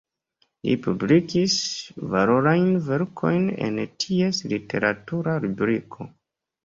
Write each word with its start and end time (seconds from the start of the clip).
Li 0.67 0.71
publikis 0.85 1.57
valorajn 2.15 2.65
verkojn 2.89 3.47
en 3.67 3.77
ties 4.05 4.43
literatura 4.55 5.37
rubriko. 5.47 6.09